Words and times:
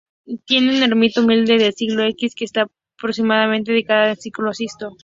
Tiene 0.45 0.75
una 0.75 0.85
ermita 0.85 1.21
humilde 1.21 1.59
del 1.59 1.75
siglo 1.75 2.01
X 2.07 2.33
que 2.33 2.45
está 2.45 2.65
probablemente 2.97 3.71
dedicada 3.71 4.05
a 4.09 4.15
San 4.15 4.31
Acisclo. 4.49 4.97